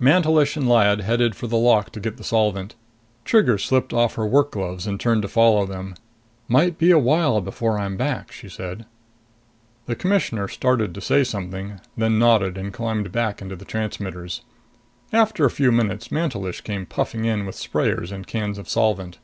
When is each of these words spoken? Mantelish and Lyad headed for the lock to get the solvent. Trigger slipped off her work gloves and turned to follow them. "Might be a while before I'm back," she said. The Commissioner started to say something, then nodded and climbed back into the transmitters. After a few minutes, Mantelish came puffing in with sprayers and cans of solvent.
Mantelish 0.00 0.56
and 0.56 0.66
Lyad 0.66 1.02
headed 1.02 1.36
for 1.36 1.46
the 1.46 1.56
lock 1.56 1.90
to 1.92 2.00
get 2.00 2.16
the 2.16 2.24
solvent. 2.24 2.74
Trigger 3.24 3.56
slipped 3.58 3.92
off 3.92 4.16
her 4.16 4.26
work 4.26 4.50
gloves 4.50 4.88
and 4.88 4.98
turned 4.98 5.22
to 5.22 5.28
follow 5.28 5.66
them. 5.66 5.94
"Might 6.48 6.78
be 6.78 6.90
a 6.90 6.98
while 6.98 7.40
before 7.40 7.78
I'm 7.78 7.96
back," 7.96 8.32
she 8.32 8.48
said. 8.48 8.86
The 9.86 9.94
Commissioner 9.94 10.48
started 10.48 10.96
to 10.96 11.00
say 11.00 11.22
something, 11.22 11.80
then 11.96 12.18
nodded 12.18 12.58
and 12.58 12.72
climbed 12.72 13.12
back 13.12 13.40
into 13.40 13.54
the 13.54 13.64
transmitters. 13.64 14.40
After 15.12 15.44
a 15.44 15.48
few 15.50 15.70
minutes, 15.70 16.10
Mantelish 16.10 16.60
came 16.62 16.84
puffing 16.84 17.24
in 17.24 17.46
with 17.46 17.54
sprayers 17.54 18.10
and 18.10 18.26
cans 18.26 18.58
of 18.58 18.68
solvent. 18.68 19.18